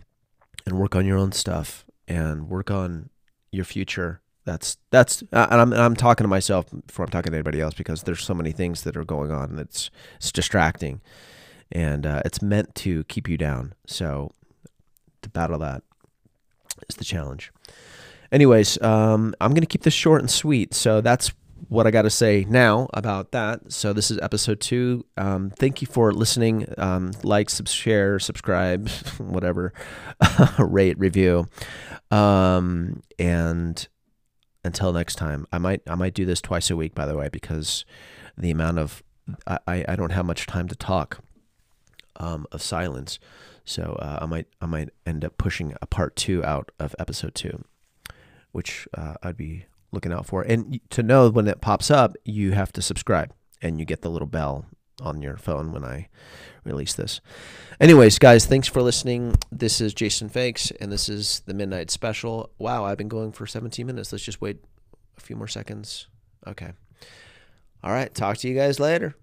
and 0.67 0.79
work 0.79 0.95
on 0.95 1.07
your 1.07 1.19
own 1.19 1.33
stuff 1.33 1.85
and 2.07 2.49
work 2.49 2.71
on 2.71 3.11
your 3.51 3.65
future. 3.65 4.21
That's 4.47 4.79
that's 4.91 5.25
uh, 5.33 5.49
and 5.51 5.61
I'm 5.61 5.73
and 5.73 5.83
I'm 5.83 5.97
talking 5.97 6.25
to 6.25 6.29
myself 6.29 6.67
before 6.87 7.05
I'm 7.05 7.11
talking 7.11 7.33
to 7.33 7.37
anybody 7.37 7.61
else 7.61 7.75
because 7.75 8.05
there's 8.05 8.23
so 8.23 8.33
many 8.33 8.53
things 8.53 8.85
that 8.85 8.97
are 8.97 9.05
going 9.05 9.33
on 9.33 9.57
that's 9.57 9.91
it's 10.17 10.31
distracting, 10.31 11.01
and 11.73 12.07
uh, 12.07 12.23
it's 12.25 12.41
meant 12.41 12.75
to 12.77 13.03
keep 13.05 13.29
you 13.29 13.37
down. 13.37 13.75
So 13.89 14.31
to 15.23 15.29
battle 15.29 15.59
that 15.59 15.83
is 16.89 16.95
the 16.95 17.05
challenge. 17.05 17.53
Anyways, 18.31 18.81
um, 18.83 19.35
I'm 19.41 19.53
gonna 19.53 19.67
keep 19.67 19.83
this 19.83 19.95
short 19.95 20.21
and 20.21 20.31
sweet. 20.31 20.75
So 20.75 21.01
that's 21.01 21.33
what 21.69 21.89
I 21.89 21.91
got 21.91 22.03
to 22.03 22.11
say 22.11 22.47
now 22.49 22.89
about 22.95 23.33
that. 23.33 23.73
So 23.73 23.93
this 23.93 24.13
is 24.13 24.19
episode 24.23 24.61
two. 24.61 25.05
Um, 25.17 25.51
thank 25.51 25.81
you 25.81 25.89
for 25.89 26.13
listening. 26.13 26.73
Um, 26.79 27.11
like, 27.25 27.51
sub- 27.51 27.67
share, 27.67 28.21
subscribe, 28.21 28.89
whatever, 29.19 29.73
rate, 30.59 30.99
review, 31.01 31.49
um, 32.13 33.03
and 33.19 33.89
until 34.67 34.93
next 34.93 35.17
time, 35.17 35.47
I 35.53 35.59
might 35.59 35.83
I 35.87 35.95
might 35.95 36.15
do 36.15 36.25
this 36.25 36.41
twice 36.41 36.71
a 36.71 36.77
week. 36.77 36.95
By 36.95 37.07
the 37.07 37.17
way, 37.17 37.29
because 37.31 37.85
the 38.37 38.51
amount 38.51 38.79
of 38.79 39.03
I, 39.47 39.85
I 39.89 39.97
don't 39.97 40.13
have 40.13 40.27
much 40.27 40.47
time 40.47 40.69
to 40.69 40.77
talk 40.77 41.21
um, 42.17 42.47
of 42.53 42.63
silence, 42.63 43.19
so 43.65 43.97
uh, 44.01 44.19
I 44.23 44.27
might 44.27 44.47
I 44.61 44.67
might 44.67 44.91
end 45.07 45.25
up 45.25 45.39
pushing 45.39 45.75
a 45.81 45.87
part 45.87 46.17
two 46.17 46.45
out 46.45 46.71
of 46.79 46.95
episode 46.99 47.35
two, 47.35 47.65
which 48.53 48.87
uh, 48.95 49.15
I'd 49.23 49.37
be 49.37 49.67
looking 49.93 50.13
out 50.13 50.27
for. 50.27 50.43
And 50.43 50.81
to 50.91 51.03
know 51.03 51.31
when 51.31 51.49
it 51.49 51.61
pops 51.61 51.91
up, 51.91 52.17
you 52.25 52.53
have 52.53 52.73
to 52.73 52.83
subscribe 52.83 53.33
and 53.63 53.79
you 53.79 53.87
get 53.87 54.03
the 54.03 54.11
little 54.11 54.29
bell 54.29 54.67
on 55.01 55.23
your 55.23 55.37
phone 55.37 55.73
when 55.73 55.85
I 55.85 56.09
release 56.65 56.95
this. 56.95 57.21
Anyways, 57.81 58.19
guys, 58.19 58.47
thanks 58.47 58.69
for 58.69 58.83
listening. 58.83 59.37
This 59.53 59.81
is 59.81 59.93
Jason 59.95 60.29
Faix, 60.29 60.71
and 60.81 60.91
this 60.91 61.09
is 61.09 61.43
the 61.47 61.55
Midnight 61.55 61.91
Special. 61.91 62.51
Wow, 62.59 62.85
I've 62.85 62.99
been 62.99 63.09
going 63.09 63.33
for 63.33 63.47
17 63.47 63.87
minutes. 63.87 64.13
Let's 64.13 64.25
just 64.25 64.41
wait 64.41 64.59
a 65.17 65.21
few 65.21 65.37
more 65.37 65.49
seconds. 65.49 66.09
Okay. 66.47 66.73
All 67.85 67.93
right. 67.93 68.13
Talk 68.15 68.39
to 68.39 68.49
you 68.49 68.55
guys 68.55 68.81
later. 68.81 69.15